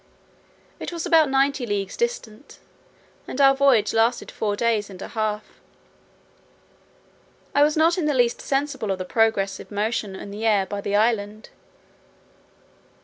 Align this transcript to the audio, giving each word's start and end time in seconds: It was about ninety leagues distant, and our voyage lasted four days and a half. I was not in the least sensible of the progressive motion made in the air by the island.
It 0.79 0.91
was 0.91 1.05
about 1.05 1.29
ninety 1.29 1.63
leagues 1.63 1.95
distant, 1.95 2.57
and 3.27 3.39
our 3.39 3.53
voyage 3.53 3.93
lasted 3.93 4.31
four 4.31 4.55
days 4.55 4.89
and 4.89 4.99
a 4.99 5.09
half. 5.09 5.61
I 7.53 7.61
was 7.61 7.77
not 7.77 7.99
in 7.99 8.05
the 8.05 8.15
least 8.15 8.41
sensible 8.41 8.89
of 8.89 8.97
the 8.97 9.05
progressive 9.05 9.69
motion 9.69 10.13
made 10.13 10.21
in 10.23 10.31
the 10.31 10.43
air 10.43 10.65
by 10.65 10.81
the 10.81 10.95
island. 10.95 11.49